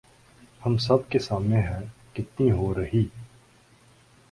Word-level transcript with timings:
ہم 0.61 0.77
سب 0.77 1.09
کے 1.09 1.19
سامنے 1.19 1.61
ہے 1.61 1.79
کتنی 2.13 2.51
ہو 2.51 2.73
رہی 2.75 3.05